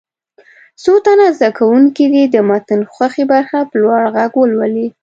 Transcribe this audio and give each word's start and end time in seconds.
څو 0.83 0.93
تنه 1.05 1.25
زده 1.37 1.49
کوونکي 1.57 2.03
دې 2.13 2.23
د 2.29 2.35
متن 2.49 2.81
خوښې 2.93 3.23
برخه 3.33 3.57
په 3.69 3.75
لوړ 3.83 4.01
غږ 4.15 4.31
ولولي. 4.37 4.87